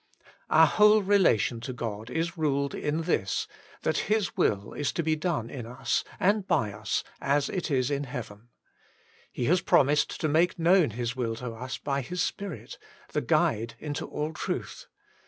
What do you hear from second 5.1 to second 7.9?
done in us and by us as it